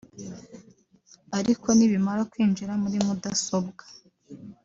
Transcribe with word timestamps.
Ariko 1.39 1.67
nibimara 1.73 2.21
kwinjira 2.31 2.73
muri 2.83 2.97
mudasobwa 3.05 3.83